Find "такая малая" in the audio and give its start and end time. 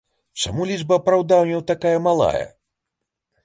1.73-2.45